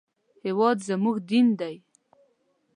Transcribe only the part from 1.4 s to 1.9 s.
دی